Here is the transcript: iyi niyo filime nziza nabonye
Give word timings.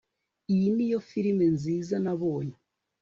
iyi 0.53 0.67
niyo 0.75 0.99
filime 1.09 1.45
nziza 1.55 1.95
nabonye 2.03 2.57